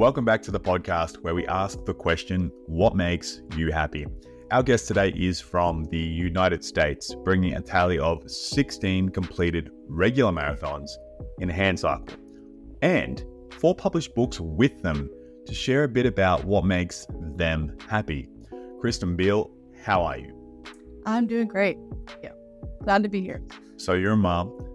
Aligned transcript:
Welcome 0.00 0.24
back 0.24 0.40
to 0.44 0.50
the 0.50 0.58
podcast 0.58 1.16
where 1.16 1.34
we 1.34 1.46
ask 1.46 1.84
the 1.84 1.92
question, 1.92 2.50
What 2.64 2.96
makes 2.96 3.42
you 3.54 3.70
happy? 3.70 4.06
Our 4.50 4.62
guest 4.62 4.88
today 4.88 5.10
is 5.10 5.42
from 5.42 5.84
the 5.90 5.98
United 5.98 6.64
States, 6.64 7.14
bringing 7.22 7.52
a 7.52 7.60
tally 7.60 7.98
of 7.98 8.22
16 8.30 9.10
completed 9.10 9.70
regular 9.88 10.32
marathons 10.32 10.88
in 11.40 11.50
hand 11.50 11.78
cycle 11.78 12.16
and 12.80 13.22
four 13.58 13.74
published 13.74 14.14
books 14.14 14.40
with 14.40 14.80
them 14.80 15.10
to 15.44 15.52
share 15.52 15.84
a 15.84 15.88
bit 15.88 16.06
about 16.06 16.46
what 16.46 16.64
makes 16.64 17.06
them 17.36 17.76
happy. 17.86 18.30
Kristin 18.82 19.18
Beale, 19.18 19.50
how 19.84 20.02
are 20.02 20.16
you? 20.16 20.64
I'm 21.04 21.26
doing 21.26 21.46
great. 21.46 21.76
Yeah, 22.24 22.32
glad 22.84 23.02
to 23.02 23.10
be 23.10 23.20
here. 23.20 23.42
So, 23.76 23.92
you're 23.92 24.12
a 24.12 24.16
mom, 24.16 24.66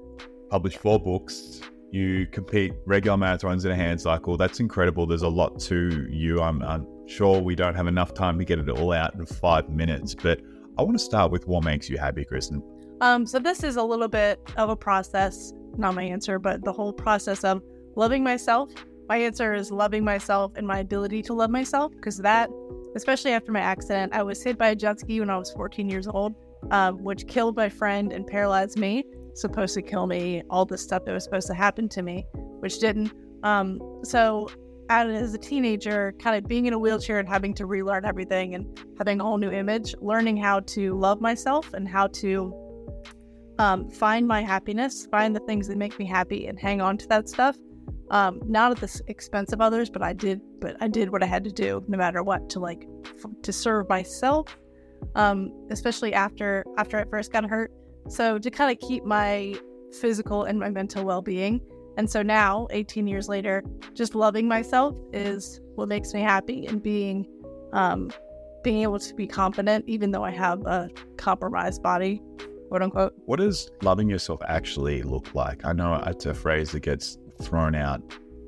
published 0.51 0.77
four 0.77 0.99
books, 0.99 1.61
you 1.95 2.27
compete 2.27 2.73
regular 2.85 3.17
marathons 3.17 3.65
in 3.65 3.71
a 3.71 3.75
hand 3.75 3.99
cycle. 3.99 4.35
That's 4.35 4.59
incredible. 4.59 5.07
There's 5.07 5.21
a 5.21 5.29
lot 5.29 5.59
to 5.61 6.07
you. 6.11 6.41
I'm, 6.41 6.61
I'm 6.61 6.85
sure 7.07 7.39
we 7.39 7.55
don't 7.55 7.73
have 7.73 7.87
enough 7.87 8.13
time 8.13 8.37
to 8.37 8.45
get 8.45 8.59
it 8.59 8.69
all 8.69 8.91
out 8.91 9.15
in 9.15 9.25
five 9.25 9.69
minutes, 9.69 10.13
but 10.13 10.41
I 10.77 10.83
want 10.83 10.97
to 10.97 11.03
start 11.03 11.31
with 11.31 11.47
what 11.47 11.63
makes 11.63 11.89
you 11.89 11.97
happy, 11.97 12.25
Kristin. 12.25 12.61
Um, 13.01 13.25
so 13.25 13.39
this 13.39 13.63
is 13.63 13.77
a 13.77 13.83
little 13.83 14.09
bit 14.09 14.39
of 14.57 14.69
a 14.69 14.75
process, 14.75 15.53
not 15.77 15.95
my 15.95 16.03
answer, 16.03 16.37
but 16.37 16.63
the 16.63 16.73
whole 16.73 16.91
process 16.91 17.43
of 17.43 17.63
loving 17.95 18.23
myself. 18.23 18.71
My 19.07 19.17
answer 19.17 19.53
is 19.53 19.71
loving 19.71 20.03
myself 20.03 20.51
and 20.55 20.67
my 20.67 20.79
ability 20.79 21.21
to 21.23 21.33
love 21.33 21.49
myself 21.49 21.93
because 21.95 22.17
that, 22.17 22.49
especially 22.95 23.31
after 23.31 23.51
my 23.51 23.61
accident, 23.61 24.13
I 24.13 24.23
was 24.23 24.43
hit 24.43 24.57
by 24.57 24.69
a 24.69 24.75
jet 24.75 24.99
ski 24.99 25.21
when 25.21 25.29
I 25.29 25.37
was 25.37 25.51
14 25.51 25.89
years 25.89 26.07
old, 26.07 26.35
um, 26.71 27.01
which 27.03 27.27
killed 27.27 27.55
my 27.55 27.69
friend 27.69 28.11
and 28.11 28.27
paralyzed 28.27 28.77
me 28.77 29.05
supposed 29.35 29.73
to 29.75 29.81
kill 29.81 30.07
me, 30.07 30.43
all 30.49 30.65
the 30.65 30.77
stuff 30.77 31.05
that 31.05 31.13
was 31.13 31.23
supposed 31.23 31.47
to 31.47 31.53
happen 31.53 31.89
to 31.89 32.01
me, 32.01 32.25
which 32.59 32.79
didn't. 32.79 33.11
Um, 33.43 33.79
so, 34.03 34.49
as 34.89 35.33
a 35.33 35.37
teenager, 35.37 36.13
kind 36.19 36.35
of 36.35 36.47
being 36.47 36.67
in 36.67 36.73
a 36.73 36.79
wheelchair 36.79 37.19
and 37.19 37.27
having 37.27 37.53
to 37.55 37.65
relearn 37.65 38.05
everything 38.05 38.53
and 38.53 38.79
having 38.97 39.19
a 39.19 39.23
whole 39.23 39.37
new 39.37 39.51
image, 39.51 39.95
learning 39.99 40.37
how 40.37 40.59
to 40.61 40.93
love 40.93 41.21
myself 41.21 41.73
and 41.73 41.87
how 41.87 42.07
to 42.07 42.53
um, 43.57 43.89
find 43.89 44.27
my 44.27 44.41
happiness, 44.41 45.07
find 45.07 45.35
the 45.35 45.39
things 45.41 45.67
that 45.67 45.77
make 45.77 45.97
me 45.97 46.05
happy, 46.05 46.47
and 46.47 46.59
hang 46.59 46.81
on 46.81 46.97
to 46.97 47.07
that 47.07 47.27
stuff. 47.29 47.57
Um, 48.11 48.39
not 48.45 48.71
at 48.71 48.77
the 48.77 49.01
expense 49.07 49.51
of 49.53 49.61
others, 49.61 49.89
but 49.89 50.03
I 50.03 50.13
did. 50.13 50.41
But 50.59 50.77
I 50.79 50.87
did 50.87 51.11
what 51.11 51.23
I 51.23 51.25
had 51.25 51.43
to 51.45 51.51
do, 51.51 51.83
no 51.87 51.97
matter 51.97 52.21
what, 52.21 52.49
to 52.51 52.59
like 52.59 52.87
f- 53.03 53.25
to 53.41 53.51
serve 53.51 53.89
myself. 53.89 54.55
Um, 55.15 55.51
especially 55.71 56.13
after 56.13 56.63
after 56.77 56.99
I 56.99 57.05
first 57.09 57.31
got 57.31 57.45
hurt, 57.45 57.71
so 58.07 58.37
to 58.37 58.51
kind 58.51 58.71
of 58.71 58.87
keep 58.87 59.03
my 59.03 59.55
physical 59.99 60.43
and 60.43 60.59
my 60.59 60.69
mental 60.69 61.03
well 61.03 61.21
being. 61.21 61.61
And 61.97 62.09
so 62.09 62.21
now, 62.21 62.67
18 62.71 63.07
years 63.07 63.29
later, 63.29 63.63
just 63.93 64.15
loving 64.15 64.47
myself 64.47 64.95
is 65.13 65.61
what 65.75 65.87
makes 65.87 66.13
me 66.13 66.21
happy 66.21 66.65
and 66.65 66.83
being 66.83 67.25
um, 67.71 68.11
being 68.63 68.81
able 68.81 68.99
to 68.99 69.13
be 69.13 69.27
confident, 69.27 69.85
even 69.87 70.11
though 70.11 70.23
I 70.23 70.31
have 70.31 70.65
a 70.65 70.89
compromised 71.17 71.83
body, 71.83 72.21
quote 72.67 72.81
unquote. 72.81 73.13
What 73.25 73.37
does 73.39 73.69
loving 73.81 74.09
yourself 74.09 74.41
actually 74.47 75.03
look 75.03 75.35
like? 75.35 75.63
I 75.63 75.71
know 75.71 76.01
it's 76.07 76.25
a 76.25 76.33
phrase 76.33 76.71
that 76.71 76.81
gets 76.81 77.17
thrown 77.41 77.75
out 77.75 78.01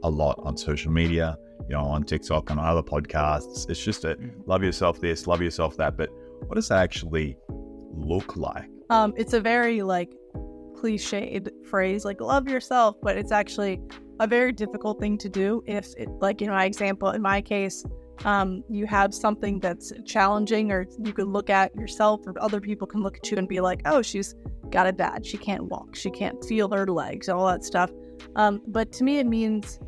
a 0.04 0.10
lot 0.10 0.40
on 0.40 0.58
social 0.58 0.92
media, 0.92 1.38
you 1.70 1.76
know, 1.76 1.84
on 1.84 2.04
TikTok 2.04 2.50
and 2.50 2.60
other 2.60 2.82
podcasts. 2.82 3.70
It's 3.70 3.84
just 3.84 4.06
a 4.06 4.16
mm-hmm. 4.16 4.42
love 4.50 4.64
yourself 4.64 5.00
this, 5.00 5.28
love 5.28 5.42
yourself 5.42 5.78
that. 5.78 5.98
But 5.98 6.10
what 6.48 6.56
does 6.56 6.68
that 6.70 6.80
actually 6.80 7.38
look 7.94 8.36
like? 8.36 8.70
Um, 8.90 9.14
it's 9.18 9.34
a 9.34 9.42
very 9.42 9.82
like 9.82 10.14
cliched 10.76 11.50
phrase, 11.66 12.06
like 12.06 12.22
love 12.22 12.48
yourself, 12.48 12.96
but 13.02 13.18
it's 13.18 13.32
actually 13.32 13.82
a 14.20 14.28
very 14.28 14.52
difficult 14.52 15.00
thing 15.00 15.18
to 15.20 15.30
do. 15.30 15.64
If 15.66 15.88
it, 15.98 16.10
like 16.20 16.42
in 16.42 16.50
my 16.50 16.66
example, 16.66 17.10
in 17.10 17.22
my 17.22 17.42
case, 17.42 17.84
um, 18.26 18.64
you 18.70 18.88
have 18.88 19.14
something 19.14 19.60
that's 19.60 19.92
challenging, 20.06 20.72
or 20.72 20.88
you 21.04 21.14
could 21.14 21.28
look 21.28 21.50
at 21.50 21.76
yourself, 21.76 22.22
or 22.26 22.34
other 22.42 22.60
people 22.60 22.88
can 22.88 23.02
look 23.02 23.18
at 23.18 23.30
you 23.30 23.38
and 23.38 23.48
be 23.48 23.60
like, 23.60 23.82
"Oh, 23.86 24.02
she's 24.02 24.34
got 24.72 24.88
it 24.88 24.98
bad. 24.98 25.26
She 25.26 25.38
can't 25.38 25.66
walk. 25.66 25.95
She 25.95 26.10
can't 26.10 26.44
feel 26.45 26.70
her 26.72 26.88
legs, 26.88 27.30
all 27.30 27.45
that 27.48 27.64
stuff." 27.64 27.92
Um, 28.36 28.61
but 28.67 28.92
to 28.94 29.04
me, 29.04 29.20
it 29.20 29.28
means 29.28 29.80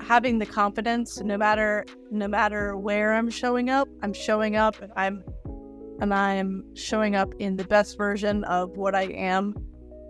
having 0.00 0.38
the 0.38 0.46
confidence, 0.46 1.20
no 1.20 1.38
matter 1.38 1.84
no 2.10 2.28
matter 2.28 2.76
where 2.76 3.14
I'm 3.14 3.30
showing 3.30 3.70
up, 3.70 3.88
I'm 4.02 4.12
showing 4.12 4.56
up, 4.56 4.80
and 4.82 4.92
I'm 4.96 5.24
and 6.00 6.12
I'm 6.12 6.64
showing 6.74 7.16
up 7.16 7.34
in 7.38 7.56
the 7.56 7.64
best 7.64 7.96
version 7.96 8.44
of 8.44 8.76
what 8.76 8.94
I 8.94 9.04
am, 9.04 9.54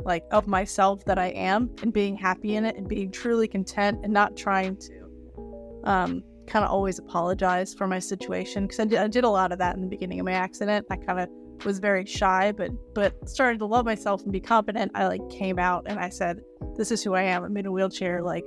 like 0.05 0.25
of 0.31 0.47
myself 0.47 1.05
that 1.07 1.19
I 1.19 1.29
am, 1.29 1.71
and 1.83 1.93
being 1.93 2.17
happy 2.17 2.57
in 2.57 2.65
it 2.65 2.77
and 2.77 2.89
being 2.89 3.11
truly 3.11 3.49
content 3.49 4.01
and 4.03 4.13
not 4.13 4.37
trying 4.37 4.77
to 4.77 5.83
um, 5.85 6.23
kind 6.47 6.65
of 6.65 6.71
always 6.71 6.99
apologize 6.99 7.75
for 7.75 7.87
my 7.87 7.99
situation 7.99 8.67
because 8.67 8.81
I 8.81 8.85
did, 8.85 9.11
did 9.11 9.25
a 9.25 9.29
lot 9.29 9.53
of 9.53 9.59
that 9.59 9.77
in 9.77 9.83
the 9.83 9.89
beginning 9.89 10.21
of 10.21 10.27
my 10.27 10.33
accident. 10.33 10.87
I 10.91 10.97
kind 10.97 11.21
of 11.21 11.29
was 11.65 11.79
very 11.79 12.05
shy, 12.05 12.53
but 12.53 12.71
but 12.95 13.29
started 13.29 13.59
to 13.61 13.67
love 13.67 13.85
myself 13.85 14.23
and 14.23 14.33
be 14.33 14.41
confident. 14.41 14.93
I 14.95 15.07
like 15.07 15.27
came 15.31 15.59
out 15.59 15.85
and 15.87 15.99
I 15.99 16.09
said, 16.09 16.41
"This 16.77 16.91
is 16.91 17.03
who 17.03 17.15
I 17.15 17.23
am. 17.23 17.45
I'm 17.45 17.57
in 17.57 17.67
a 17.67 17.73
wheelchair. 17.73 18.23
Like, 18.23 18.45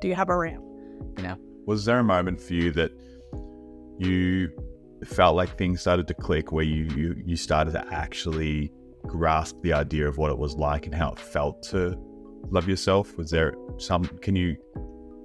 do 0.00 0.08
you 0.08 0.14
have 0.14 0.28
a 0.28 0.36
ramp?" 0.36 0.64
You 1.18 1.24
know. 1.24 1.36
Was 1.66 1.84
there 1.84 1.98
a 1.98 2.04
moment 2.04 2.40
for 2.40 2.54
you 2.54 2.70
that 2.72 2.92
you 3.98 4.50
felt 5.04 5.36
like 5.36 5.56
things 5.56 5.80
started 5.80 6.06
to 6.08 6.14
click 6.14 6.52
where 6.52 6.64
you, 6.64 6.84
you 6.96 7.22
you 7.24 7.36
started 7.36 7.72
to 7.72 7.84
actually 7.92 8.72
grasp 9.06 9.56
the 9.62 9.72
idea 9.72 10.08
of 10.08 10.18
what 10.18 10.30
it 10.30 10.38
was 10.38 10.54
like 10.54 10.86
and 10.86 10.94
how 10.94 11.10
it 11.10 11.18
felt 11.18 11.62
to 11.62 11.96
love 12.50 12.68
yourself. 12.68 13.16
Was 13.16 13.30
there 13.30 13.54
some 13.78 14.04
can 14.04 14.34
you 14.36 14.56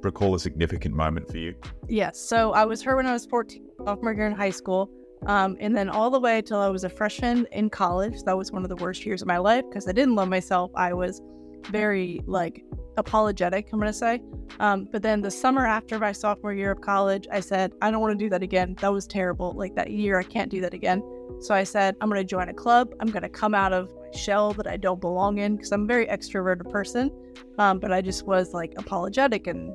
recall 0.02 0.34
a 0.36 0.40
significant 0.40 0.96
moment 0.96 1.30
for 1.30 1.38
you? 1.38 1.56
Yes 1.88 2.20
so 2.20 2.54
i 2.54 2.66
was 2.66 2.82
hurt 2.82 2.96
when 2.96 3.06
i 3.06 3.14
was 3.14 3.26
14 3.26 3.68
sophomore 3.86 4.14
year 4.14 4.26
in 4.26 4.34
high 4.34 4.50
school 4.50 4.90
um, 5.28 5.56
and 5.60 5.78
then 5.78 5.88
all 5.90 6.10
the 6.10 6.20
way 6.20 6.42
till 6.42 6.60
i 6.60 6.70
was 6.70 6.84
a 6.84 6.90
freshman 6.90 7.46
in 7.52 7.70
college. 7.70 8.24
That 8.24 8.38
was 8.38 8.52
one 8.52 8.64
of 8.64 8.70
the 8.70 8.76
worst 8.78 9.06
years 9.06 9.22
of 9.22 9.28
my 9.28 9.38
life 9.38 9.64
because 9.70 9.88
i 9.88 9.92
didn't 9.92 10.16
love 10.16 10.30
myself. 10.30 10.72
I 10.76 10.94
was 10.94 11.22
very 11.68 12.22
like 12.26 12.64
apologetic, 12.98 13.70
I'm 13.72 13.80
going 13.80 13.92
to 13.92 13.98
say. 13.98 14.22
Um, 14.60 14.88
but 14.92 15.02
then 15.02 15.22
the 15.22 15.32
summer 15.32 15.66
after 15.66 15.98
my 16.00 16.12
sophomore 16.12 16.54
year 16.54 16.72
of 16.72 16.82
college, 16.82 17.28
I 17.32 17.40
said, 17.40 17.74
I 17.82 17.90
don't 17.92 18.02
want 18.02 18.18
to 18.18 18.24
do 18.24 18.30
that 18.30 18.44
again. 18.44 18.76
That 18.82 18.92
was 18.92 19.08
terrible. 19.08 19.54
Like 19.54 19.76
that 19.76 19.92
year, 19.92 20.20
I 20.20 20.24
can't 20.24 20.52
do 20.52 20.62
that 20.62 20.74
again. 20.74 21.02
So 21.40 21.54
I 21.54 21.64
said, 21.64 21.96
I'm 22.02 22.10
going 22.10 22.22
to 22.22 22.28
join 22.28 22.50
a 22.50 22.54
club. 22.54 22.94
I'm 23.00 23.08
going 23.08 23.24
to 23.24 23.30
come 23.30 23.56
out 23.56 23.74
of 23.74 23.92
my 23.96 24.18
shell 24.18 24.54
that 24.54 24.68
I 24.68 24.78
don't 24.78 25.02
belong 25.02 25.40
in 25.40 25.56
because 25.56 25.72
I'm 25.72 25.84
a 25.84 25.88
very 25.88 26.06
extroverted 26.08 26.70
person. 26.70 27.12
Um, 27.58 27.80
but 27.80 27.92
I 27.92 28.02
just 28.02 28.28
was 28.28 28.54
like 28.54 28.74
apologetic 28.78 29.48
and, 29.48 29.74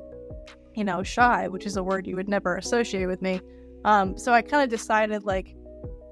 you 0.75 0.83
know, 0.83 1.03
shy, 1.03 1.47
which 1.47 1.65
is 1.65 1.77
a 1.77 1.83
word 1.83 2.07
you 2.07 2.15
would 2.15 2.29
never 2.29 2.55
associate 2.57 3.07
with 3.07 3.21
me. 3.21 3.41
Um, 3.83 4.17
so 4.17 4.31
I 4.33 4.41
kind 4.41 4.63
of 4.63 4.69
decided 4.69 5.23
like, 5.23 5.55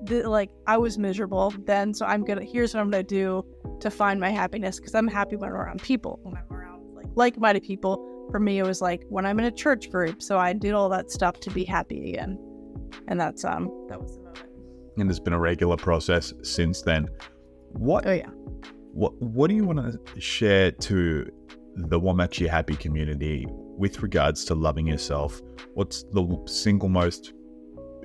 th- 0.07 0.25
like 0.25 0.49
I 0.67 0.77
was 0.77 0.97
miserable 0.97 1.53
then. 1.65 1.93
So 1.93 2.05
I'm 2.05 2.23
going 2.23 2.39
to, 2.39 2.45
here's 2.45 2.73
what 2.73 2.81
I'm 2.81 2.89
going 2.89 3.05
to 3.05 3.15
do 3.15 3.45
to 3.85 3.91
find 3.91 4.19
my 4.19 4.31
happiness 4.31 4.79
because 4.79 4.93
I'm 4.93 5.07
happy 5.07 5.35
when 5.35 5.49
I'm 5.49 5.55
around 5.55 5.81
people. 5.81 6.19
When 6.23 6.35
I'm 6.35 6.51
around 6.51 6.65
like 7.15 7.37
minded 7.39 7.63
people. 7.63 8.11
For 8.31 8.39
me, 8.39 8.59
it 8.59 8.65
was 8.65 8.81
like 8.81 9.03
when 9.09 9.25
I'm 9.25 9.39
in 9.39 9.45
a 9.45 9.51
church 9.51 9.89
group. 9.89 10.21
So 10.21 10.37
I 10.37 10.53
did 10.53 10.73
all 10.73 10.89
that 10.89 11.11
stuff 11.11 11.39
to 11.41 11.51
be 11.51 11.63
happy 11.63 12.09
again. 12.09 12.39
And 13.07 13.19
that's, 13.19 13.45
um, 13.45 13.69
that 13.87 14.01
was 14.01 14.17
the 14.17 14.23
moment. 14.23 14.45
And 14.97 15.09
it's 15.09 15.19
been 15.19 15.33
a 15.33 15.39
regular 15.39 15.77
process 15.77 16.33
since 16.41 16.81
then. 16.81 17.07
What, 17.73 18.07
oh, 18.07 18.13
yeah. 18.13 18.29
What, 18.93 19.13
what 19.21 19.49
do 19.49 19.55
you 19.55 19.63
want 19.63 19.79
to 19.79 20.21
share 20.21 20.71
to 20.71 21.29
the 21.75 21.99
You 21.99 22.49
Happy 22.49 22.75
community 22.75 23.45
with 23.49 24.01
regards 24.01 24.45
to 24.45 24.55
loving 24.55 24.87
yourself? 24.87 25.41
What's 25.73 26.03
the 26.13 26.41
single 26.47 26.89
most 26.89 27.33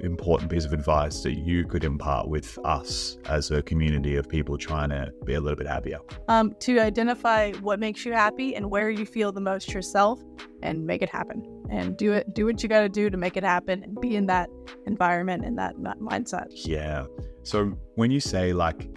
important 0.01 0.51
piece 0.51 0.65
of 0.65 0.73
advice 0.73 1.23
that 1.23 1.35
you 1.35 1.65
could 1.65 1.85
impart 1.85 2.29
with 2.29 2.59
us 2.65 3.19
as 3.27 3.51
a 3.51 3.63
community 3.63 4.17
of 4.17 4.29
people 4.29 4.57
trying 4.59 4.91
to 4.91 5.13
be 5.25 5.35
a 5.35 5.41
little 5.41 5.57
bit 5.57 5.67
happier? 5.67 5.99
Um, 6.29 6.55
to 6.61 6.79
identify 6.81 7.53
what 7.55 7.79
makes 7.79 8.05
you 8.05 8.13
happy 8.13 8.55
and 8.55 8.71
where 8.71 8.91
you 8.91 9.07
feel 9.07 9.33
the 9.33 9.41
most 9.41 9.73
yourself 9.73 10.23
and 10.63 10.87
make 10.87 11.03
it 11.03 11.09
happen. 11.09 11.47
And 11.71 11.97
do 11.97 12.13
it 12.13 12.35
do 12.35 12.47
what 12.47 12.63
you 12.63 12.69
got 12.69 12.81
to 12.81 12.89
do 12.89 13.11
to 13.11 13.17
make 13.17 13.37
it 13.37 13.45
happen 13.45 13.85
and 13.85 14.01
be 14.01 14.17
in 14.17 14.27
that 14.27 14.51
environment 14.87 15.45
and 15.45 15.57
that 15.59 15.77
mindset. 15.77 16.47
Yeah. 16.53 17.07
So 17.45 17.79
when 17.95 18.11
you 18.11 18.21
say 18.21 18.53
like 18.53 18.89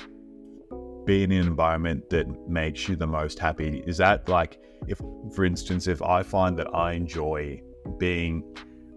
be 1.06 1.24
in 1.24 1.32
an 1.32 1.46
environment 1.46 2.10
that 2.10 2.28
makes 2.50 2.88
you 2.88 2.96
the 2.96 3.08
most 3.08 3.40
happy 3.40 3.84
is 3.86 3.98
that 3.98 4.28
like 4.30 4.60
if 4.88 5.00
for 5.36 5.44
instance 5.46 5.88
if 5.88 6.02
i 6.02 6.24
find 6.24 6.58
that 6.58 6.74
i 6.74 6.94
enjoy 6.94 7.62
being 7.98 8.44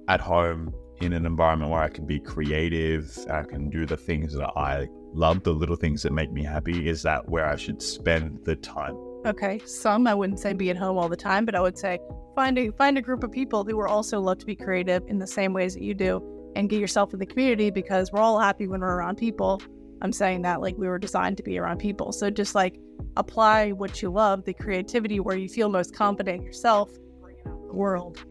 at 0.09 0.21
home 0.21 0.73
in 1.01 1.13
an 1.13 1.27
environment 1.27 1.71
where 1.71 1.83
I 1.83 1.89
can 1.89 2.07
be 2.07 2.19
creative, 2.19 3.17
I 3.31 3.43
can 3.43 3.69
do 3.69 3.87
the 3.87 3.97
things 3.97 4.33
that 4.35 4.51
I 4.57 4.89
love, 5.13 5.43
the 5.43 5.53
little 5.53 5.77
things 5.77 6.03
that 6.03 6.13
make 6.13 6.33
me 6.33 6.43
happy, 6.43 6.89
is 6.89 7.03
that 7.03 7.29
where 7.29 7.47
I 7.47 7.57
should 7.57 7.83
spend 7.83 8.45
the 8.45 8.57
time? 8.57 8.97
Okay, 9.27 9.61
some 9.67 10.07
I 10.07 10.15
wouldn't 10.15 10.41
say 10.41 10.53
be 10.53 10.71
at 10.71 10.77
home 10.77 10.97
all 10.97 11.09
the 11.09 11.17
time, 11.17 11.45
but 11.45 11.55
I 11.55 11.61
would 11.61 11.77
say 11.77 11.99
find 12.35 12.57
a 12.59 12.71
find 12.73 12.97
a 12.97 13.03
group 13.03 13.25
of 13.25 13.33
people 13.33 13.65
who 13.65 13.79
are 13.81 13.89
also 13.89 14.21
love 14.21 14.39
to 14.39 14.47
be 14.47 14.55
creative 14.55 15.03
in 15.09 15.19
the 15.19 15.27
same 15.27 15.53
ways 15.53 15.75
that 15.75 15.83
you 15.83 15.95
do, 15.95 16.23
and 16.55 16.71
get 16.71 16.81
yourself 16.81 17.13
in 17.13 17.19
the 17.19 17.27
community 17.27 17.71
because 17.71 18.13
we're 18.13 18.21
all 18.21 18.39
happy 18.39 18.67
when 18.67 18.81
we're 18.81 18.95
around 18.97 19.17
people. 19.17 19.61
I'm 20.03 20.13
saying 20.13 20.43
that 20.43 20.61
like 20.61 20.77
we 20.77 20.87
were 20.87 20.99
designed 20.99 21.39
to 21.39 21.43
be 21.43 21.59
around 21.59 21.79
people, 21.79 22.13
so 22.13 22.31
just 22.31 22.55
like 22.55 22.79
apply 23.17 23.73
what 23.73 24.01
you 24.01 24.11
love, 24.11 24.45
the 24.45 24.55
creativity 24.55 25.21
where 25.21 25.37
you 25.37 25.49
feel 25.49 25.69
most 25.69 25.95
confident 25.95 26.43
yourself, 26.45 26.91
bring 27.21 27.37
it 27.37 27.49
out 27.49 27.67
the 27.67 27.75
world 27.75 28.25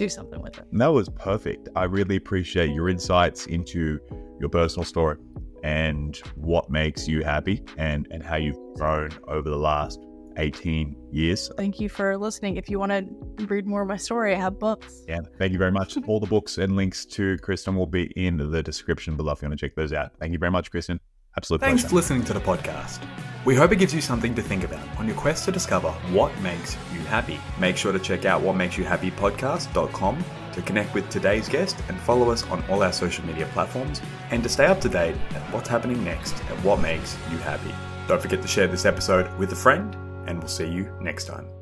do 0.00 0.08
something 0.08 0.40
with 0.40 0.56
it. 0.58 0.64
And 0.72 0.80
that 0.80 0.92
was 0.92 1.10
perfect. 1.10 1.68
I 1.76 1.84
really 1.84 2.16
appreciate 2.16 2.70
your 2.70 2.88
insights 2.88 3.46
into 3.46 4.00
your 4.40 4.48
personal 4.48 4.84
story 4.84 5.18
and 5.62 6.16
what 6.36 6.70
makes 6.70 7.06
you 7.06 7.22
happy 7.22 7.62
and, 7.76 8.08
and 8.10 8.22
how 8.22 8.36
you've 8.36 8.58
grown 8.76 9.10
over 9.28 9.50
the 9.50 9.58
last 9.58 10.00
18 10.38 10.96
years. 11.12 11.50
Thank 11.58 11.80
you 11.80 11.90
for 11.90 12.16
listening. 12.16 12.56
If 12.56 12.70
you 12.70 12.78
want 12.78 12.92
to 12.92 13.46
read 13.46 13.66
more 13.66 13.82
of 13.82 13.88
my 13.88 13.98
story, 13.98 14.34
I 14.34 14.38
have 14.38 14.58
books. 14.58 15.02
Yeah, 15.06 15.20
thank 15.38 15.52
you 15.52 15.58
very 15.58 15.72
much. 15.72 15.98
All 16.06 16.18
the 16.18 16.26
books 16.26 16.56
and 16.56 16.76
links 16.76 17.04
to 17.06 17.36
Kristin 17.38 17.76
will 17.76 17.86
be 17.86 18.04
in 18.16 18.38
the 18.38 18.62
description 18.62 19.18
below 19.18 19.32
if 19.32 19.42
you 19.42 19.48
want 19.48 19.60
to 19.60 19.66
check 19.66 19.76
those 19.76 19.92
out. 19.92 20.12
Thank 20.18 20.32
you 20.32 20.38
very 20.38 20.50
much, 20.50 20.72
Kristin. 20.72 20.98
Absolute 21.36 21.60
Thanks 21.60 21.82
pleasure. 21.82 21.88
for 21.90 21.94
listening 21.96 22.24
to 22.24 22.32
the 22.32 22.40
podcast. 22.40 23.00
We 23.44 23.54
hope 23.54 23.72
it 23.72 23.76
gives 23.76 23.94
you 23.94 24.00
something 24.02 24.34
to 24.34 24.42
think 24.42 24.64
about 24.64 24.86
on 24.98 25.06
your 25.06 25.16
quest 25.16 25.46
to 25.46 25.52
discover 25.52 25.90
what 26.12 26.38
makes 26.40 26.76
you 26.92 27.00
happy. 27.00 27.40
Make 27.58 27.76
sure 27.76 27.92
to 27.92 27.98
check 27.98 28.24
out 28.24 28.42
whatmakesyouhappypodcast.com 28.42 30.24
to 30.52 30.62
connect 30.62 30.94
with 30.94 31.08
today's 31.08 31.48
guest 31.48 31.76
and 31.88 31.98
follow 32.00 32.30
us 32.30 32.44
on 32.48 32.62
all 32.68 32.82
our 32.82 32.92
social 32.92 33.24
media 33.24 33.46
platforms 33.52 34.02
and 34.30 34.42
to 34.42 34.48
stay 34.48 34.66
up 34.66 34.80
to 34.82 34.88
date 34.88 35.16
at 35.34 35.42
what's 35.54 35.68
happening 35.68 36.04
next 36.04 36.34
at 36.34 36.64
What 36.64 36.80
Makes 36.80 37.16
You 37.30 37.38
Happy. 37.38 37.74
Don't 38.08 38.20
forget 38.20 38.42
to 38.42 38.48
share 38.48 38.66
this 38.66 38.84
episode 38.84 39.32
with 39.38 39.52
a 39.52 39.56
friend, 39.56 39.94
and 40.26 40.38
we'll 40.38 40.48
see 40.48 40.66
you 40.68 40.92
next 41.00 41.24
time. 41.24 41.59